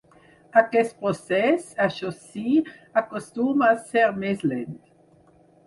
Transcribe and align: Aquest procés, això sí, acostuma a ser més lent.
Aquest 0.61 0.95
procés, 1.01 1.67
això 1.85 2.11
sí, 2.23 2.55
acostuma 3.03 3.71
a 3.75 3.79
ser 3.93 4.09
més 4.25 4.45
lent. 4.51 4.77